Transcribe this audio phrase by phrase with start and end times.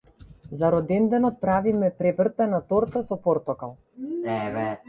[0.61, 3.77] За роденденот правиме превртена торта со портокал.